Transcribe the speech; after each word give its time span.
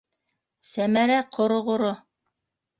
Сәмәрә 0.69 1.19
ҡороғоро! 1.37 1.95